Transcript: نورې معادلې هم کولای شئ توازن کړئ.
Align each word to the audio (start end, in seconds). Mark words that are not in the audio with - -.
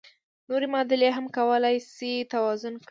نورې 0.47 0.67
معادلې 0.73 1.09
هم 1.17 1.25
کولای 1.37 1.75
شئ 1.95 2.13
توازن 2.33 2.73
کړئ. 2.75 2.79